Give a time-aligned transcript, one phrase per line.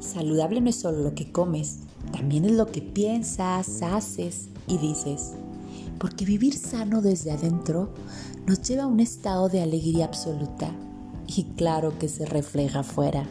[0.00, 1.80] Saludable no es solo lo que comes,
[2.12, 5.32] también es lo que piensas, haces y dices.
[5.98, 7.90] Porque vivir sano desde adentro
[8.46, 10.70] nos lleva a un estado de alegría absoluta
[11.26, 13.26] y claro que se refleja afuera.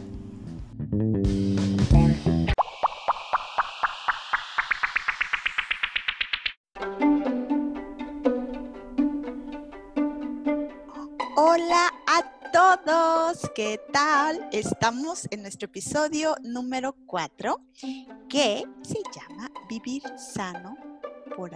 [13.54, 14.48] ¿Qué tal?
[14.50, 17.60] Estamos en nuestro episodio número 4
[18.28, 20.76] que se llama Vivir sano
[21.36, 21.52] por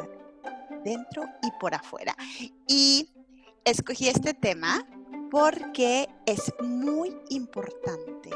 [0.85, 2.17] dentro y por afuera.
[2.69, 3.11] Y
[3.65, 4.87] escogí este tema
[5.29, 8.31] porque es muy importante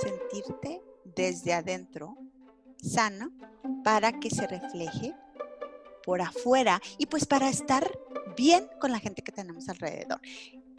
[0.00, 2.16] sentirte desde adentro
[2.78, 3.30] sano
[3.84, 5.14] para que se refleje
[6.02, 7.90] por afuera y pues para estar
[8.38, 10.20] bien con la gente que tenemos alrededor.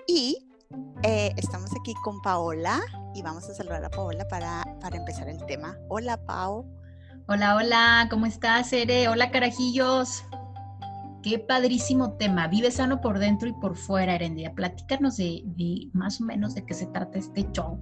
[0.07, 0.47] Y
[1.03, 2.81] eh, estamos aquí con Paola
[3.13, 5.77] y vamos a saludar a Paola para, para empezar el tema.
[5.89, 6.65] Hola, Pao.
[7.27, 9.07] Hola, hola, ¿cómo estás, Ere?
[9.07, 10.23] Hola, carajillos.
[11.21, 12.47] Qué padrísimo tema.
[12.47, 14.53] Vive sano por dentro y por fuera, Erendia.
[14.53, 15.43] Platícanos de,
[15.93, 17.79] más o menos de qué se trata este show.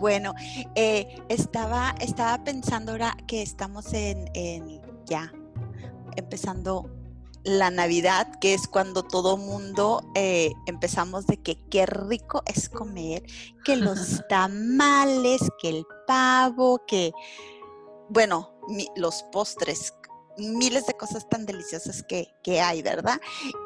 [0.00, 0.34] Bueno,
[0.74, 5.32] eh, estaba, estaba pensando ahora que estamos en, en ya
[6.16, 6.90] empezando
[7.44, 13.24] la Navidad, que es cuando todo mundo eh, empezamos de que qué rico es comer,
[13.64, 17.12] que los tamales, que el pavo, que,
[18.08, 18.54] bueno,
[18.96, 19.94] los postres,
[20.36, 23.20] miles de cosas tan deliciosas que, que hay, ¿verdad?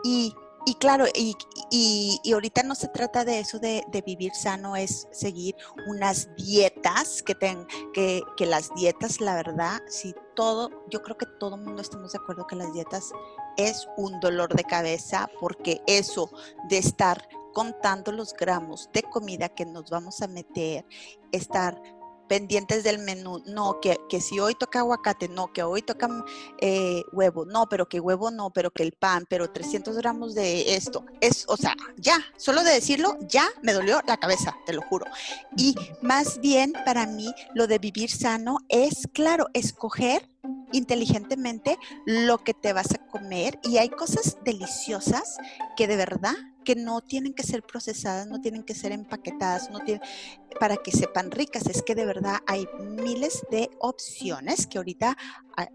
[0.05, 0.34] Y
[0.65, 1.37] y claro, y,
[1.70, 5.56] y, ahorita no se trata de eso de, vivir sano, es seguir
[5.89, 11.27] unas dietas, que, ten, que, que, las dietas, la verdad, si todo, yo creo que
[11.41, 13.11] todo el mundo estamos de acuerdo que las dietas
[13.56, 16.31] es un dolor de cabeza, porque eso
[16.69, 20.84] de estar contando los gramos de comida que nos vamos a meter,
[21.33, 21.81] estar
[22.33, 26.09] pendientes del menú, no, que, si hoy toca aguacate, no, que hoy toca
[26.62, 30.75] eh, huevo, no, pero que huevo no, pero que el pan, pero 300 gramos de
[30.75, 34.81] esto, es, o sea, ya, solo de decirlo, ya me dolió la cabeza, te lo
[34.81, 35.04] juro.
[35.59, 40.27] Y más bien para mí lo de vivir sano es, claro, escoger
[40.72, 45.38] inteligentemente lo que te vas a comer y hay cosas deliciosas
[45.77, 46.34] que de verdad
[46.65, 50.03] que no tienen que ser procesadas, no tienen que ser empaquetadas, no tienen,
[50.60, 51.66] para que sepan ricas.
[51.66, 55.16] Es que de verdad hay miles de opciones que ahorita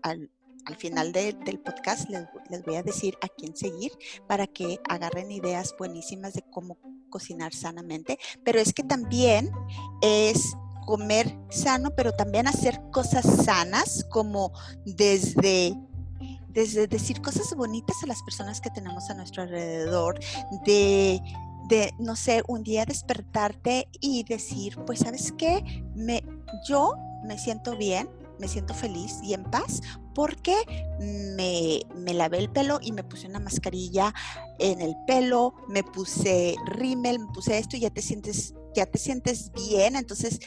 [0.01, 0.29] al,
[0.77, 3.91] final del podcast les, les, voy a decir a quién seguir
[4.27, 6.77] para que agarren ideas buenísimas de cómo
[7.09, 8.19] cocinar sanamente.
[8.43, 9.49] Pero es que también
[10.01, 10.55] es
[10.87, 14.53] comer sano, pero también hacer cosas sanas, como
[14.85, 15.77] desde
[16.47, 20.19] desde decir cosas bonitas a las personas que tenemos a nuestro alrededor,
[20.65, 21.21] de,
[21.69, 26.23] de no sé, un día despertarte y decir, pues sabes qué, me,
[26.67, 28.09] yo me siento bien,
[28.39, 29.81] me siento feliz y en paz
[30.15, 30.55] porque
[30.99, 34.11] me, me, lavé el pelo y me puse una mascarilla
[34.57, 38.97] en el pelo, me puse rímel, me puse esto y ya te sientes, ya te
[38.97, 39.95] sientes bien.
[39.95, 40.39] Entonces,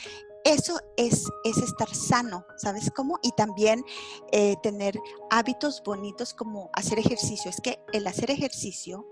[0.45, 3.19] eso es, es estar sano, ¿sabes cómo?
[3.23, 3.84] Y también
[4.33, 4.99] eh, tener
[5.31, 7.51] hábitos bonitos como hacer ejercicio.
[7.51, 9.06] Es que el hacer ejercicio,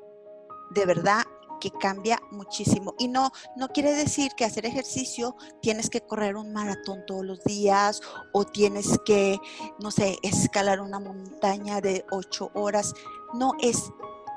[0.71, 1.25] de verdad,
[1.61, 2.95] que cambia muchísimo.
[2.99, 7.43] Y no, no quiere decir que hacer ejercicio tienes que correr un maratón todos los
[7.45, 8.01] días
[8.33, 9.39] o tienes que,
[9.81, 12.95] no sé, escalar una montaña de ocho horas.
[13.35, 13.91] No, es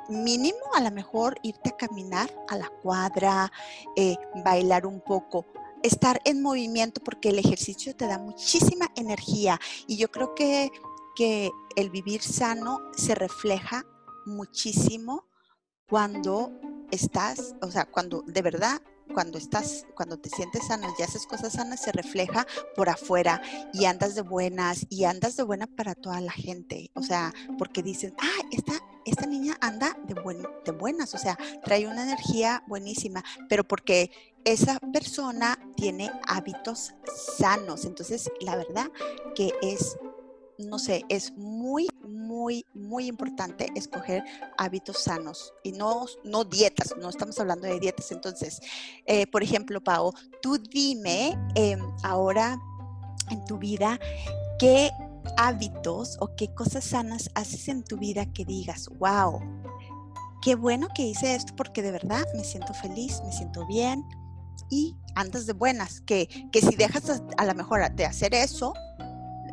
[0.09, 3.51] mínimo a lo mejor irte a caminar a la cuadra,
[3.96, 5.46] eh, bailar un poco,
[5.84, 10.72] estar en movimiento porque el ejercicio te da muchísima energía y yo creo que,
[11.16, 13.86] que el vivir sano se refleja
[14.25, 15.25] muchísimo
[15.88, 16.52] cuando
[16.92, 18.81] estás, o sea, cuando de verdad
[19.14, 23.42] cuando estás, cuando te sientes sano y haces cosas sanas, se refleja por afuera
[23.74, 26.92] y andas de buenas y andas de buena para toda la gente.
[26.96, 28.74] O sea, porque dicen, ah, esta,
[29.06, 34.12] esta niña anda de, buen, de buenas, o sea, trae una energía buenísima, pero porque
[34.44, 36.94] esa persona tiene hábitos
[37.38, 37.85] sanos.
[37.85, 38.92] Entonces, la verdad
[39.36, 39.98] que es
[40.57, 44.24] no sé, es muy, muy, muy importante escoger
[44.57, 48.12] hábitos sanos y no, no dietas, no estamos hablando de dietas.
[48.12, 48.59] Entonces,
[49.06, 52.59] eh, por ejemplo, Pau, tú dime em, ahora
[53.30, 54.00] en tu vida
[54.59, 54.92] qué
[55.38, 59.39] hábitos o qué cosas sanas haces en tu vida que digas, wow,
[60.41, 64.03] qué bueno que hice esto porque de verdad me siento feliz, me siento bien
[64.69, 68.73] y andas de buenas, que, que si dejas a, a lo mejor de hacer eso,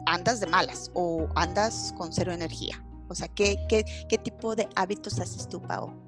[0.06, 2.82] andas de malas o andas con cero energía?
[3.08, 6.07] O sea, ¿qué, qué, qué tipo de hábitos haces tú, Pau?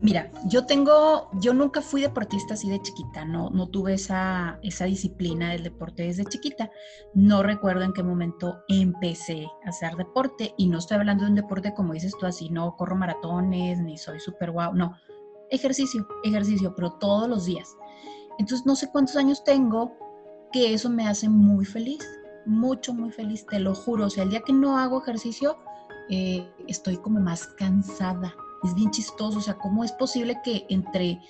[0.00, 4.84] Mira, yo tengo, yo nunca fui deportista así de chiquita, no, no tuve esa, esa
[4.84, 6.70] disciplina del deporte desde chiquita.
[7.14, 11.36] No recuerdo en qué momento empecé a hacer deporte y no estoy hablando de un
[11.36, 14.94] deporte como dices tú así, no corro maratones ni soy súper guau, no.
[15.50, 17.76] Ejercicio, ejercicio, pero todos los días.
[18.38, 19.96] Entonces no sé cuántos años tengo
[20.52, 22.08] que eso me hace muy feliz,
[22.46, 24.06] mucho, muy feliz, te lo juro.
[24.06, 25.58] O sea, el día que no hago ejercicio,
[26.08, 28.32] eh, estoy como más cansada
[28.64, 31.20] es bien chistoso, o sea, ¿cómo es posible que entre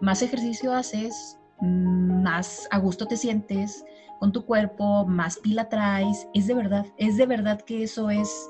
[0.00, 3.84] más ejercicio haces, más a gusto te sientes
[4.20, 6.26] con tu cuerpo, más pila traes?
[6.34, 8.48] Es de verdad, es de verdad que eso es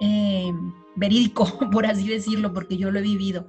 [0.00, 0.52] eh,
[0.96, 3.46] verídico, por así decirlo, porque yo lo he vivido.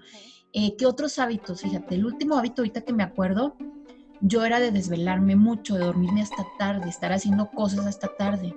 [0.53, 1.61] Eh, ¿Qué otros hábitos?
[1.61, 3.55] Fíjate, el último hábito ahorita que me acuerdo,
[4.21, 8.55] yo era de desvelarme mucho, de dormirme hasta tarde, estar haciendo cosas hasta tarde.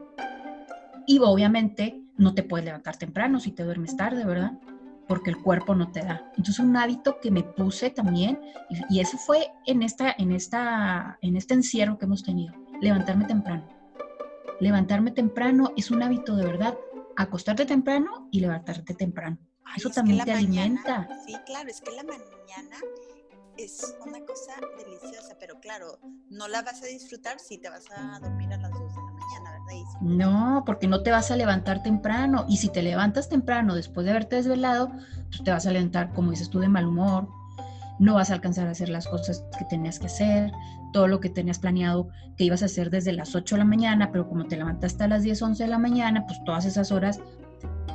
[1.07, 4.53] Y obviamente no te puedes levantar temprano si te duermes tarde, ¿verdad?
[5.11, 6.31] Porque el cuerpo no te da.
[6.37, 8.41] Entonces un hábito que me puse también,
[8.89, 13.67] y, eso fue en, esta, en, esta, en este encierro que hemos tenido, levantarme temprano.
[14.61, 16.79] Levantarme temprano es un hábito de verdad,
[17.17, 19.37] acostarte temprano y levantarte temprano.
[19.77, 21.09] eso también te alimenta.
[21.27, 22.77] Sí, claro, es que la mañana
[23.57, 25.99] es una cosa deliciosa, pero claro,
[26.29, 28.70] no la vas a disfrutar si te vas a dormir a las
[30.01, 32.45] No, porque no te vas a levantar temprano.
[32.49, 34.91] Y si te levantas temprano después de haberte desvelado,
[35.29, 37.29] pues te vas a levantar, como dices tú, de mal humor.
[37.99, 40.53] No vas a alcanzar a hacer las cosas que tenías que hacer,
[40.93, 44.11] todo lo que tenías planeado que ibas a hacer desde las 8 de la mañana,
[44.11, 47.21] pero como te levantaste a las 10, 11 de la mañana, pues todas esas horas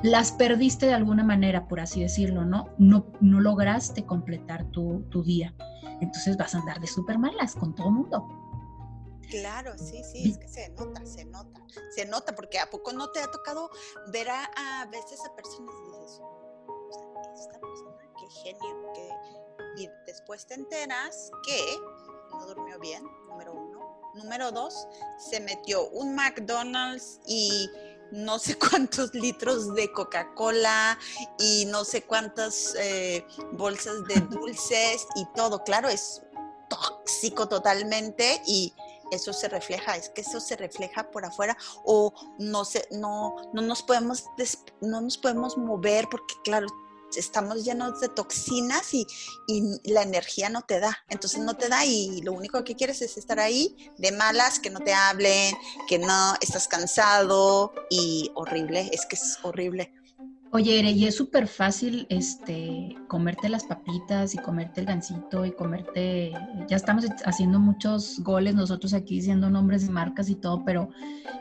[0.04, 2.70] las perdiste de alguna manera, por así decirlo, ¿no?
[2.78, 5.56] No, no lograste completar tu, tu día.
[6.02, 8.45] Entonces vas a andar de súper malas con todo el mundo.
[9.30, 11.60] Claro, sí, sí, es que se nota, se nota,
[11.92, 13.70] se nota, porque ¿a poco no te ha tocado
[14.08, 16.22] ver a, veces a personas y dices,
[17.36, 19.82] esta persona, qué genio, que...
[19.82, 21.78] y después te enteras que
[22.32, 23.76] no durmió bien, número uno.
[24.16, 24.88] Número dos,
[25.18, 27.70] se metió un McDonald's y
[28.12, 30.98] no sé cuántos litros de Coca-Cola
[31.40, 35.64] y no sé cuántas eh, bolsas de dulces y todo.
[35.64, 36.22] Claro, es
[36.70, 38.74] tóxico totalmente y
[39.12, 43.62] eso se refleja, es que eso se refleja por afuera o no se, no, no
[43.62, 44.26] nos podemos
[44.82, 46.68] no nos podemos mover porque claro,
[47.18, 49.08] estamos llenos de toxinas y,
[49.84, 50.98] la energía no te da.
[51.10, 54.70] Entonces no te da y lo único que quieres es estar ahí de malas, que
[54.70, 55.56] no te hablen,
[55.88, 59.94] que no estás cansado y horrible, es que es horrible.
[60.56, 65.52] Oye, Ere, y es súper fácil este, comerte las papitas y comerte el gansito y
[65.52, 66.32] comerte,
[66.70, 70.88] ya estamos haciendo muchos goles nosotros aquí diciendo nombres de marcas y todo, pero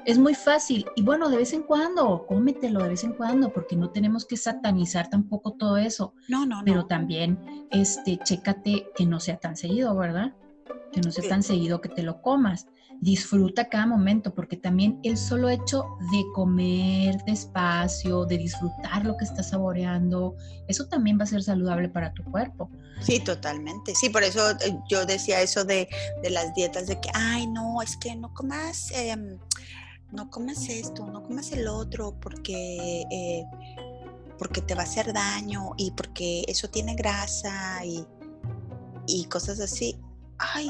[0.04, 0.84] es muy fácil.
[0.96, 4.36] Y bueno, de vez en cuando, cómetelo de vez en cuando, porque no tenemos que
[4.36, 6.14] satanizar tampoco todo eso.
[6.26, 6.64] No, no, no.
[6.64, 7.38] Pero también,
[7.70, 10.34] este, chécate que no sea tan seguido, ¿verdad?
[10.90, 12.66] Que no sea tan seguido que te lo comas
[13.00, 19.24] disfruta cada momento, porque también el solo hecho de comer despacio, de disfrutar lo que
[19.24, 20.36] estás saboreando,
[20.68, 22.70] eso también va a ser saludable para tu cuerpo.
[23.00, 23.94] Sí, totalmente.
[23.94, 25.88] Sí, por eso eh, yo decía eso de,
[26.30, 29.38] las dietas, de que, ay, no, es que no comas, em,
[30.12, 33.04] no comas esto, no comas el otro, porque...
[33.10, 33.44] Eh,
[34.38, 38.04] porque te va a hacer daño y porque eso tiene grasa y,
[39.06, 39.96] y cosas así.
[40.38, 40.68] Ay,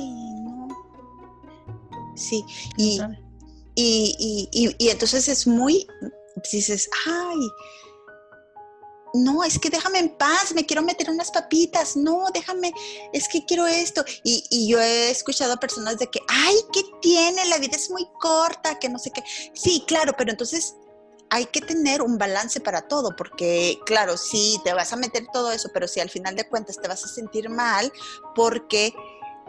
[2.15, 2.45] Sí,
[2.77, 3.01] y,
[3.75, 5.87] y, y, y, entonces es muy,
[6.53, 7.39] dices, ay,
[9.15, 12.73] no, es que déjame en paz, me quiero meter unas papitas, no, déjame,
[13.13, 14.05] es que quiero esto.
[14.25, 17.45] Y, y, yo he escuchado a personas de que, ay, ¿qué tiene?
[17.47, 19.23] La vida es muy corta, que no sé qué.
[19.55, 20.75] Sí, claro, pero entonces
[21.31, 25.53] hay que tener un balance para todo, porque claro, sí, te vas a meter todo
[25.53, 27.93] eso, pero si al final de cuentas te vas a sentir mal
[28.35, 28.93] porque,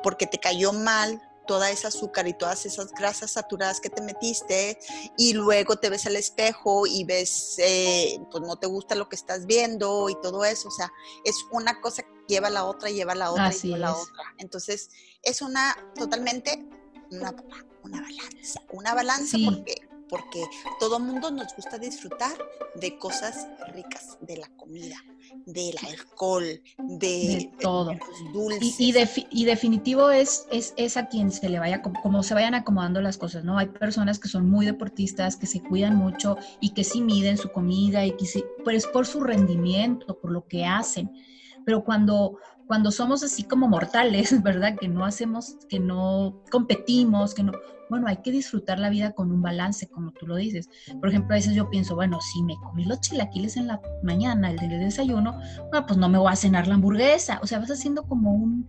[0.01, 4.77] porque te cayó mal toda esa azúcar y todas esas grasas saturadas que te metiste
[5.17, 9.15] y luego te ves al espejo y ves, eh, pues no te gusta lo que
[9.15, 10.67] estás viendo y todo eso.
[10.67, 10.91] O sea,
[11.23, 13.79] es una cosa que lleva a la otra, lleva a la otra y lleva a
[13.79, 14.35] la otra.
[14.37, 14.89] Entonces,
[15.23, 16.67] es una totalmente
[17.11, 17.31] una,
[17.83, 20.45] balanza, una balanza porque porque
[20.79, 22.31] todo mundo nos gusta disfrutar
[22.75, 24.95] de cosas ricas, de la comida,
[25.45, 27.91] del alcohol, de, todo.
[28.31, 28.79] dulces.
[28.79, 28.93] Y,
[29.29, 33.17] y, definitivo es, es, es, a quien se le vaya, como, se vayan acomodando las
[33.17, 33.57] cosas, ¿no?
[33.57, 37.51] Hay personas que son muy deportistas, que se cuidan mucho y que sí miden su
[37.51, 41.11] comida y que sí, pero es por su rendimiento, por lo que hacen.
[41.65, 44.75] Pero cuando cuando somos así como mortales, ¿verdad?
[44.79, 47.53] Que no hacemos, que no competimos, que no,
[47.89, 50.69] bueno, hay que disfrutar la vida con un balance, como tú lo dices.
[50.99, 54.51] Por ejemplo, a veces yo pienso, bueno, si me comí los chilaquiles en la mañana,
[54.51, 55.39] el del desayuno,
[55.71, 57.39] bueno, pues no me voy a cenar la hamburguesa.
[57.43, 58.67] O sea, vas haciendo como un,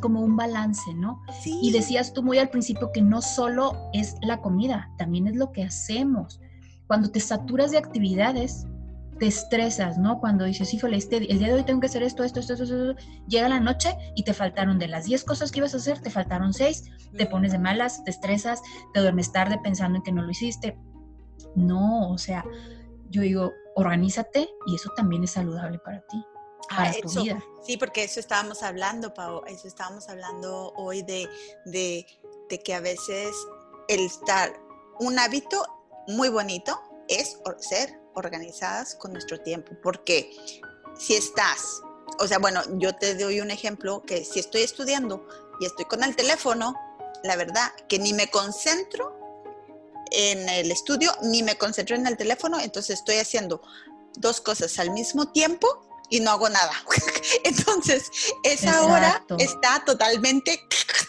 [0.00, 1.20] como un balance, ¿no?
[1.42, 1.58] Sí.
[1.62, 5.52] Y decías tú muy al principio que no solo es la comida, también es lo
[5.52, 6.40] que hacemos.
[6.86, 8.66] Cuando te saturas de actividades,
[9.18, 10.18] te estresas, ¿no?
[10.20, 12.64] Cuando dices, híjole, este, el día de hoy tengo que hacer esto, esto, esto, esto,
[12.64, 16.00] esto, llega la noche y te faltaron de las 10 cosas que ibas a hacer,
[16.00, 16.84] te faltaron 6,
[17.16, 18.60] te pones de malas, te estresas,
[18.92, 20.76] te duermes tarde pensando en que no lo hiciste.
[21.54, 22.44] No, o sea,
[23.10, 26.24] yo digo, organízate y eso también es saludable para ti.
[26.68, 27.42] Para tu vida.
[27.62, 31.28] Sí, porque eso estábamos hablando, Pau, eso estábamos hablando hoy de,
[31.66, 32.06] de,
[32.48, 33.34] de que a veces
[33.88, 34.50] el estar,
[34.98, 35.62] un hábito
[36.08, 40.30] muy bonito es ser organizadas con nuestro tiempo, porque
[40.98, 41.82] si estás,
[42.18, 45.26] o sea, bueno, yo te doy un ejemplo que si estoy estudiando
[45.60, 46.74] y estoy con el teléfono,
[47.22, 49.18] la verdad que ni me concentro
[50.10, 53.62] en el estudio ni me concentro en el teléfono, entonces estoy haciendo
[54.16, 55.66] dos cosas al mismo tiempo
[56.10, 56.72] y no hago nada.
[57.44, 58.10] entonces,
[58.42, 60.60] esa hora está totalmente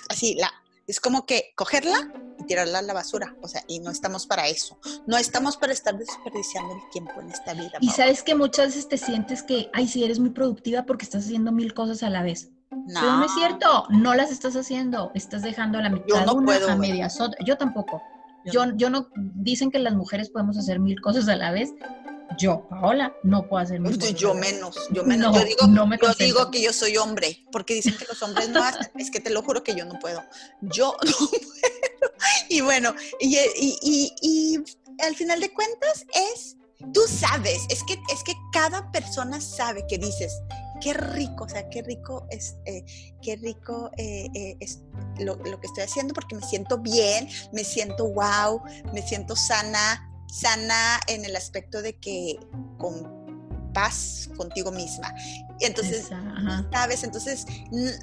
[0.10, 0.52] así, la,
[0.88, 2.12] es como que cogerla
[2.46, 5.98] tirarla a la basura, o sea, y no estamos para eso, no estamos para estar
[5.98, 7.78] desperdiciando el tiempo en esta vida.
[7.82, 11.25] Y sabes que muchas veces te sientes que, ay, sí, eres muy productiva porque estás
[11.25, 12.50] haciendo mil cosas a la vez.
[12.72, 13.00] No.
[13.00, 16.70] Pero no es cierto, no las estás haciendo, estás dejando a la mitad una, puedo,
[16.70, 17.18] a medias.
[17.46, 18.02] Yo tampoco.
[18.46, 21.74] Yo, yo no, dicen que las mujeres podemos hacer mil cosas a la vez,
[22.38, 25.36] yo, Paola, no puedo hacer mil Yo menos, yo menos.
[25.36, 28.64] yo digo, no yo digo que yo soy hombre, porque dicen que los hombres no
[28.64, 28.90] hacen.
[28.98, 30.24] es que te lo juro que yo no puedo.
[30.62, 31.75] Yo no puedo.
[32.50, 34.63] Y bueno, y, y, y,
[35.03, 36.55] al final de cuentas es,
[36.94, 40.41] tú sabes, es que, es que cada persona sabe que dices,
[40.82, 42.86] qué rico, o sea, qué rico es, eh,
[43.22, 44.82] qué rico eh, eh, es
[45.20, 48.62] lo, lo que estoy haciendo porque me siento bien, me siento wow,
[48.94, 52.38] me siento sana, sana en el aspecto de que
[52.77, 53.25] con
[53.75, 55.13] paz contigo misma.
[55.60, 56.10] Entonces,
[56.72, 57.03] ¿sabes?
[57.03, 57.46] Entonces,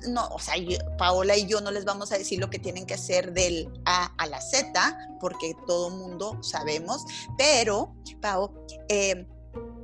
[0.07, 0.55] no, o sea,
[0.99, 4.15] Paola y yo no les vamos a decir lo que tienen que hacer del A
[4.19, 7.05] a la Z, porque todo mundo sabemos,
[7.37, 8.53] pero, Pao,
[8.89, 9.27] eh,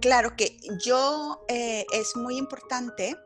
[0.01, 3.17] claro que yo eh, es muy importante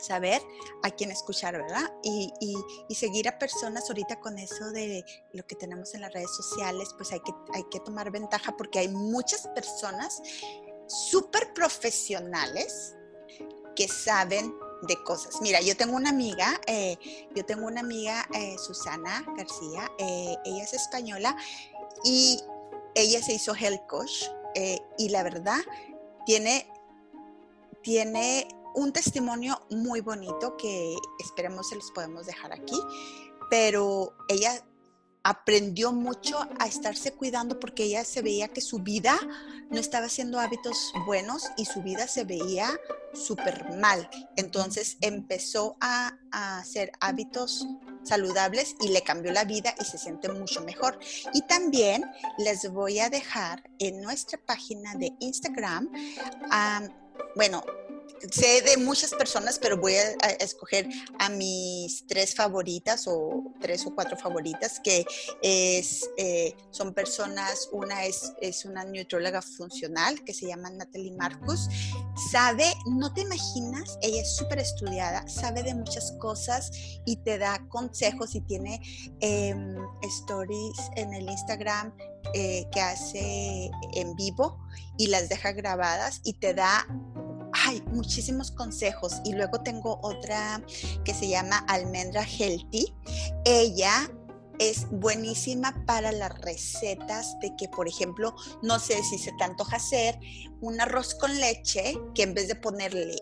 [0.00, 0.42] saber
[0.82, 1.90] a quién escuchar, ¿verdad?
[2.02, 2.32] Y,
[2.94, 7.12] seguir a personas ahorita con eso de lo que tenemos en las redes sociales, pues
[7.12, 10.20] hay que, hay que tomar ventaja porque hay muchas personas
[10.88, 12.94] súper profesionales
[13.76, 14.52] que saben
[14.82, 15.40] de cosas.
[15.40, 16.98] Mira, yo tengo una amiga, eh,
[17.34, 21.36] yo tengo una amiga, eh, Susana García, eh, ella es española
[22.04, 22.40] y
[22.94, 24.24] ella se hizo health coach
[24.96, 25.60] y la verdad
[26.26, 26.68] tiene,
[27.82, 32.80] tiene un testimonio muy bonito que esperemos se los podemos dejar aquí,
[33.50, 34.64] pero ella
[35.22, 39.18] aprendió mucho a estarse cuidando porque ella se veía que su vida
[39.70, 42.68] no estaba haciendo hábitos buenos y su vida se veía
[43.12, 44.08] súper mal.
[44.36, 47.66] Entonces empezó a, a, hacer hábitos
[48.02, 50.98] saludables y le cambió la vida y se siente mucho mejor.
[51.34, 52.04] Y también
[52.38, 55.90] les voy a dejar en nuestra página de Instagram,
[57.36, 57.62] bueno,
[58.30, 63.94] sé de muchas personas, pero voy a, escoger a mis tres favoritas o tres o
[63.94, 65.04] cuatro favoritas, que
[65.42, 71.68] es, eh, son personas, una es, es una neutróloga funcional que se llama Natalie Marcus.
[72.30, 76.70] Sabe, no te imaginas, ella es súper estudiada, sabe de muchas cosas
[77.06, 78.80] y te da consejos y tiene
[79.20, 81.94] em, stories en el Instagram
[82.34, 84.58] eh, que hace en vivo
[84.98, 86.86] y las deja grabadas y te da
[87.68, 89.20] hay muchísimos consejos.
[89.24, 90.62] Y luego tengo otra
[91.04, 92.94] que se llama Almendra Healthy.
[93.44, 94.10] Ella
[94.58, 99.76] es buenísima para las recetas de que, por ejemplo, no sé si se te antoja
[99.76, 100.18] hacer
[100.60, 103.16] un arroz con leche, que en vez de ponerle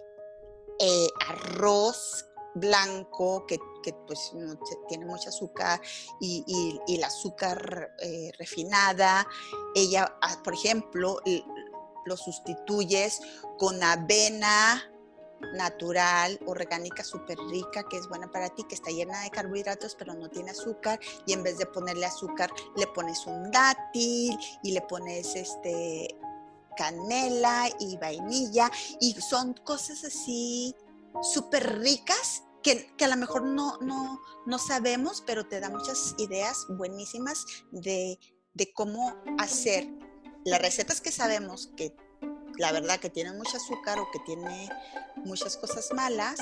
[0.79, 2.25] eh, arroz
[2.55, 3.59] blanco que,
[4.07, 4.33] pues
[4.89, 5.81] tiene mucho azúcar
[6.21, 9.27] y, el azúcar eh, refinada.
[9.75, 11.21] Ella, ah, por ejemplo,
[12.07, 13.21] lo sustituyes
[13.59, 14.83] con avena
[15.55, 20.15] natural, orgánica, súper rica, que es buena para ti, que está llena de carbohidratos, pero
[20.15, 24.81] no tiene azúcar, y en vez de ponerle azúcar, le pones un dátil y le
[24.83, 26.17] pones este
[26.77, 28.71] canela y vainilla,
[29.01, 30.75] y son cosas así
[31.23, 36.67] súper ricas que, a lo mejor no, no, no sabemos, pero te da muchas ideas
[36.69, 38.19] buenísimas de,
[38.55, 39.89] de cómo hacer
[40.47, 41.95] las recetas que sabemos que
[42.57, 44.71] la verdad que tienen mucho azúcar o que tiene
[45.17, 46.41] muchas cosas malas,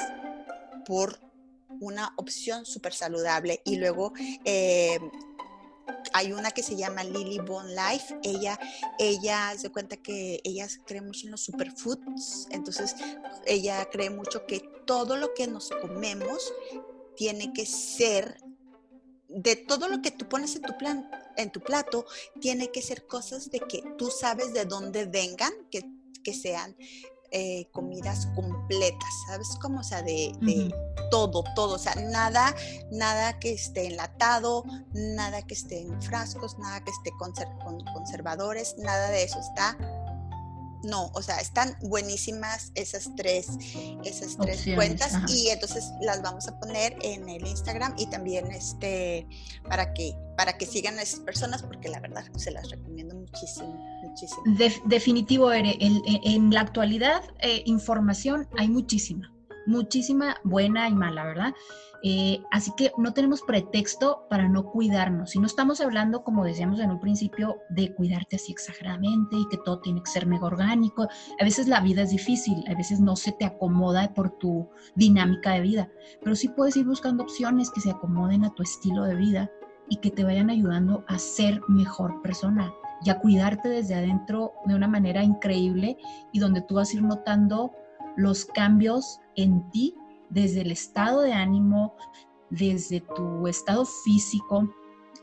[0.85, 1.19] por
[1.81, 3.63] una opción súper saludable.
[3.65, 4.13] Y luego
[4.45, 4.99] eh,
[6.13, 8.15] hay una que se llama Lily Bone Life.
[8.23, 8.59] Ella,
[8.99, 12.49] ella se cuenta que ella cree mucho en los superfoods.
[12.51, 12.95] Entonces,
[13.47, 16.53] ella cree mucho que todo lo que nos comemos
[17.17, 18.37] tiene que ser
[19.35, 22.07] de todo lo que tú pones en tu plan, en tu plato,
[22.41, 25.85] tiene que ser cosas de que tú sabes de dónde vengan, que,
[26.23, 26.77] que sean
[27.31, 29.49] eh, comidas completas, ¿sabes?
[29.61, 30.33] Como, o sea, de,
[31.11, 32.55] todo, todo, o sea, nada,
[32.93, 39.11] nada que esté enlatado, nada que esté en frascos, nada que esté con conservadores, nada
[39.11, 39.77] de eso está
[40.85, 43.49] no, o sea, están buenísimas esas tres,
[44.05, 49.27] esas tres cuentas y entonces las vamos a poner en el Instagram y también este
[49.69, 53.75] para que para que sigan a esas personas porque la verdad se las recomiendo muchísimo,
[54.03, 54.43] muchísimo.
[54.87, 59.33] definitivo, Ere, en, la actualidad eh, información hay muchísima,
[59.67, 61.55] muchísima buena y mala, ¿verdad?
[62.03, 65.35] Eh, así que no tenemos pretexto para no cuidarnos.
[65.35, 69.57] Y no estamos hablando, como decíamos en un principio, de cuidarte así exageradamente y que
[69.57, 71.09] todo tiene que ser mega orgánico.
[71.41, 75.53] A veces la vida es difícil, a veces no se te acomoda por tu dinámica
[75.53, 75.89] de vida,
[76.23, 79.51] pero sí puedes ir buscando opciones que se acomoden a tu estilo de vida
[79.89, 82.73] y que te vayan ayudando a ser mejor persona
[83.05, 85.97] y a cuidarte desde adentro de una manera increíble
[86.33, 87.73] y donde tú vas a ir notando
[88.17, 89.95] los cambios en ti
[90.31, 91.95] desde el estado de ánimo,
[92.51, 94.69] desde tu estado físico,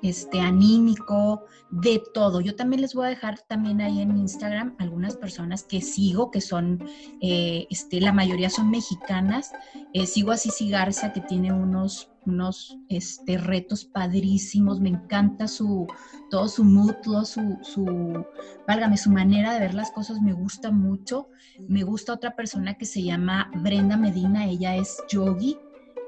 [0.02, 2.42] este, anímico, de todo.
[2.42, 6.42] Yo también les voy a dejar también ahí en Instagram algunas personas que sigo, que
[6.42, 6.84] son,
[7.22, 9.52] eh, este, la mayoría son mexicanas.
[9.94, 14.80] Eh, sigo a Cici Garza, que tiene unos, unos este, retos padrísimos.
[14.80, 15.88] Me encanta su,
[16.30, 18.26] todo su mood, todo su, su,
[18.68, 21.30] válgame, su manera de ver las cosas me gusta mucho.
[21.68, 25.58] Me gusta otra persona que se llama Brenda Medina, ella es yogi.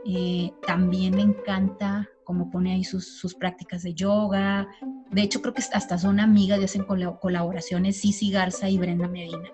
[0.05, 4.67] Eh, también me encanta como pone ahí sus, prácticas de yoga.
[5.11, 9.49] De hecho, creo que hasta son amigas y hacen colaboraciones, Cici Garza y Brenda Medina.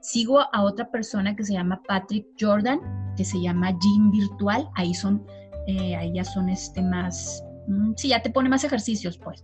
[0.00, 2.80] Sigo a otra persona que se llama Patrick Jordan,
[3.16, 4.68] que se llama Gym Virtual.
[4.74, 5.24] Ahí son,
[5.66, 9.42] eh, ahí ya son este más, mm, sí, ya te pone más ejercicios, pues.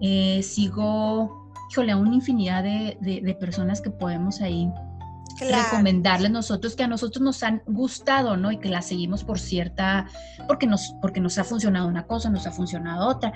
[0.00, 4.70] Eh, sigo, híjole, a una infinidad de, de personas que podemos ahí
[5.40, 8.52] recomendarles nosotros que a nosotros nos han gustado, ¿no?
[8.52, 10.06] Y que las seguimos por cierta,
[10.46, 13.32] porque nos, porque nos ha funcionado una cosa, nos ha funcionado otra.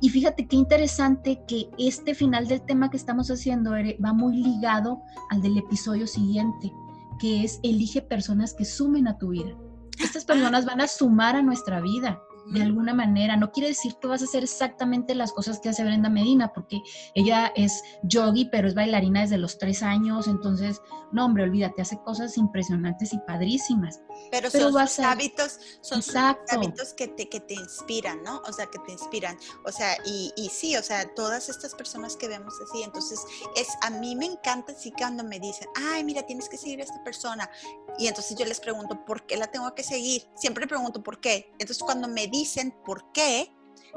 [0.00, 5.02] Y fíjate qué interesante que este final del tema que estamos haciendo va muy ligado
[5.30, 6.72] al del episodio siguiente,
[7.18, 9.52] que es elige personas que sumen a tu vida.
[9.98, 10.26] Estas ah.
[10.26, 12.20] personas van a sumar a nuestra vida
[12.52, 13.36] de alguna manera.
[13.36, 16.80] No quiere decir que vas a hacer exactamente las cosas que hace Brenda Medina, porque
[17.14, 20.28] ella es yogi, pero es bailarina desde los tres años.
[20.28, 20.80] Entonces,
[21.12, 24.00] no, hombre, olvídate, hace cosas impresionantes y padrísimas.
[24.30, 26.02] Pero, son sus hábitos, son
[26.50, 28.42] hábitos que te, que te inspiran, ¿no?
[28.46, 29.38] O sea, que te inspiran.
[29.64, 33.20] O sea, y, y sí, o sea, todas estas personas que vemos así, entonces,
[33.54, 36.84] es, a mí me encanta así cuando me dicen, ay, mira, tienes que seguir a
[36.84, 37.50] esta persona.
[37.98, 40.28] Y entonces yo les pregunto, ¿por qué la tengo que seguir?
[40.36, 41.50] Siempre pregunto, ¿por qué?
[41.58, 43.52] Entonces, cuando me dicen por qué,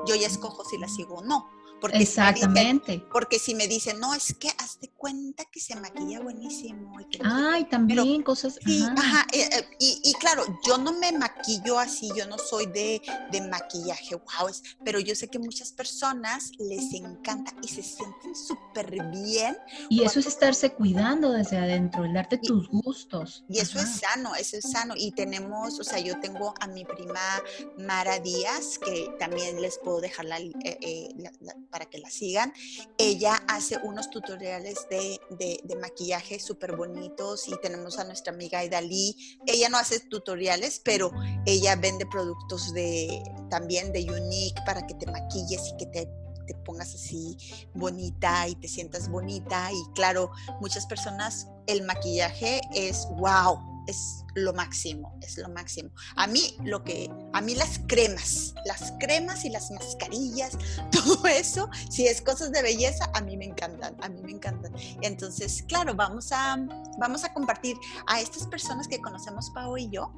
[0.06, 1.50] yo ya escojo si la sigo o no.
[1.80, 3.06] Porque Exactamente.
[3.12, 6.98] porque si me dicen, no, es que hazte cuenta que se maquilla buenísimo.
[7.24, 8.60] Ay, también cosas.
[8.66, 9.26] Sí, ajá.
[9.32, 13.02] Eh, eh, y, claro, yo no me maquillo así, yo no soy de,
[13.50, 14.50] maquillaje, wow,
[14.84, 19.58] pero yo sé que muchas personas les encanta y se sienten súper bien.
[19.90, 23.46] Y eso es estarse cuidando desde adentro, el darte tus gustos.
[23.50, 24.94] Y eso es sano, eso es sano.
[24.98, 27.42] Y tenemos, o sea, yo tengo a mi prima
[27.78, 32.54] Mara Díaz, que también les puedo dejar la, eh, la para que la sigan.
[32.98, 39.16] Ella hace unos tutoriales de, de, maquillaje súper bonitos y tenemos a nuestra amiga Idalí.
[39.46, 41.12] Ella no hace tutoriales, pero
[41.46, 46.10] ella vende productos de, también de Unique para que te maquilles y que te
[46.50, 47.38] te pongas así
[47.76, 49.72] bonita y te sientas bonita.
[49.72, 55.92] Y claro, muchas personas el maquillaje es wow, es lo máximo, es lo máximo.
[56.16, 60.58] A mí lo que, a mí las cremas, las cremas y las mascarillas,
[60.92, 64.74] todo eso, si es cosas de belleza, a mí me encantan, a mí me encantan.
[65.02, 66.58] Entonces, claro, vamos a,
[66.98, 70.14] vamos a compartir a estas personas que conocemos Pau y yo,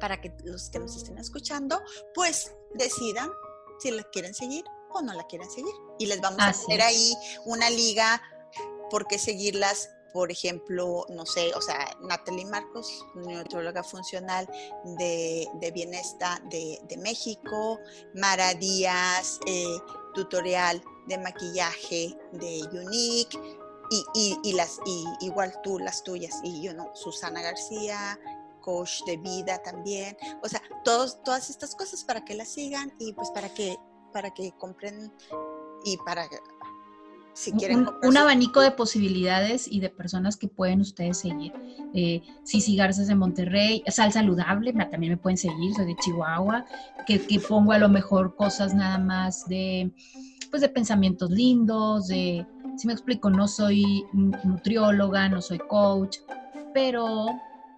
[0.00, 1.80] para que los que nos estén escuchando,
[2.14, 3.30] pues decidan
[3.80, 5.74] si la quieren seguir o no la quieren seguir.
[5.98, 7.14] Y les vamos a poner ahí
[7.46, 8.20] una liga
[8.90, 14.48] porque seguirlas por ejemplo, no sé, o sea, Natalie Marcos, nutrióloga funcional
[14.98, 17.78] de, bienestar de, México,
[18.14, 19.78] Mara Díaz, eh,
[20.14, 23.38] tutorial de maquillaje de Unique,
[24.14, 28.18] y, las, y igual tú, las tuyas, y yo no, Susana García,
[28.60, 30.16] coach de vida también.
[30.42, 33.76] O sea, todos, todas estas cosas para que las sigan y pues para que,
[34.12, 35.12] para que compren
[35.84, 36.28] y para
[37.32, 41.52] si quieren un, abanico de posibilidades y de personas que pueden ustedes seguir.
[41.94, 46.64] Eh, Cici Garzas de Monterrey, Sal Saludable, también me pueden seguir, soy de Chihuahua,
[47.06, 49.90] que, que, pongo a lo mejor cosas nada más de,
[50.50, 56.18] pues de pensamientos lindos, de, si me explico, no soy nutrióloga, no soy coach,
[56.74, 57.26] pero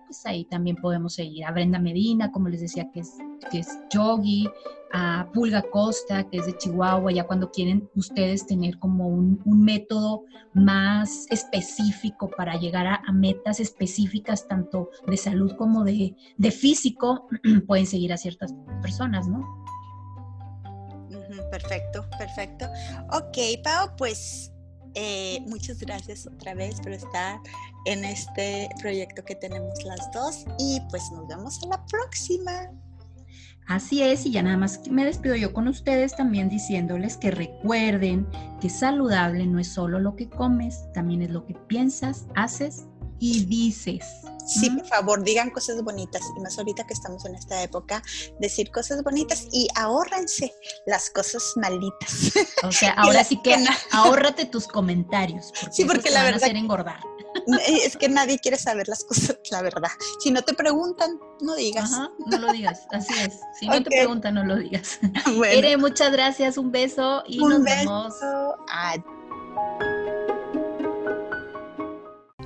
[0.07, 3.17] pues ahí también podemos seguir a Brenda Medina, como les decía, que es,
[3.51, 4.49] que es yogi,
[4.93, 10.25] a Pulga Costa, que es de Chihuahua, ya cuando quieren ustedes tener como un, método
[10.53, 17.27] más específico para llegar a, metas específicas, tanto de salud como de, de físico,
[17.67, 19.63] pueden seguir a ciertas personas, ¿no?
[21.51, 22.67] Perfecto, perfecto.
[23.13, 24.53] Ok, Pau, pues
[24.95, 27.41] eh, muchas gracias otra vez por estar
[27.87, 32.71] en este proyecto que tenemos las dos y pues nos vemos a la próxima.
[33.67, 38.27] Así es, y ya nada más me despido yo con ustedes también diciéndoles que recuerden
[38.61, 42.87] que saludable no es solo lo que comes, también es lo que piensas, haces
[43.19, 44.05] y dices.
[44.45, 48.03] Sí, por favor, digan cosas bonitas y más ahorita que estamos en esta época,
[48.41, 50.53] decir cosas bonitas y ahórrense
[50.87, 52.33] las cosas malitas.
[52.65, 53.57] O sea, ahora sí que
[53.93, 55.53] ahórrate tus comentarios.
[55.61, 56.43] Porque sí, porque la verdad.
[56.43, 57.01] a engordar.
[57.67, 59.91] Es que nadie quiere saber las cosas, la verdad.
[60.21, 61.91] Si no te preguntan, no digas.
[62.27, 63.41] no lo digas, así es.
[63.59, 64.99] Si no te preguntan, no lo digas.
[65.37, 65.79] Bueno.
[65.79, 68.15] muchas gracias, un beso y nos vemos.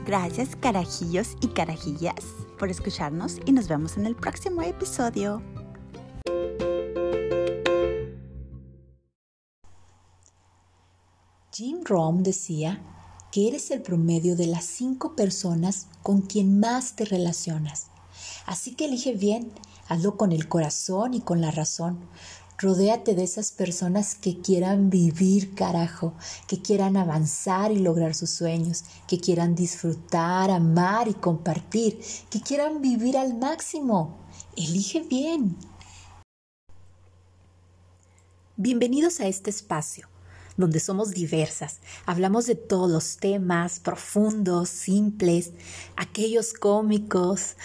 [0.04, 2.14] Gracias carajillos y carajillas
[2.58, 5.42] por escucharnos y nos vemos en el próximo episodio.
[11.52, 12.80] Jim Rohn decía
[13.36, 17.88] que eres el promedio de las cinco personas con quien más te relacionas.
[18.46, 19.52] Así que elige bien,
[19.88, 21.98] hazlo con el corazón y con la razón.
[22.56, 26.14] Rodéate de esas personas que quieran vivir, carajo,
[26.48, 32.80] que quieran avanzar y lograr sus sueños, que quieran disfrutar, amar y compartir, que quieran
[32.80, 34.16] vivir al máximo.
[34.56, 35.58] Elige bien.
[38.56, 40.15] Bienvenidos a este espacio
[40.56, 41.80] donde somos diversas.
[42.04, 45.52] Hablamos de todos los temas profundos, simples,
[45.96, 47.56] aquellos cómicos,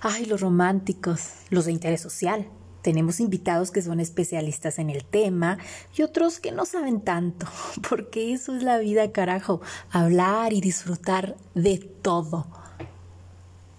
[0.00, 2.48] ay, los románticos, los de interés social
[2.86, 5.58] tenemos invitados que son especialistas en el tema
[5.96, 7.48] y otros que no saben tanto,
[7.88, 12.46] porque eso es la vida, carajo, hablar y disfrutar de todo.